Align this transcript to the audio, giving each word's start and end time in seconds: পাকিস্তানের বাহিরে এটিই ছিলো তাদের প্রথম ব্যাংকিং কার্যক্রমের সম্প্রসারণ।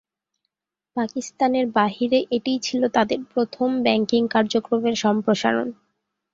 পাকিস্তানের 0.97 1.65
বাহিরে 1.75 2.19
এটিই 2.31 2.59
ছিলো 2.59 2.87
তাদের 2.89 3.19
প্রথম 3.33 3.69
ব্যাংকিং 3.83 4.21
কার্যক্রমের 4.27 4.95
সম্প্রসারণ। 4.95 5.67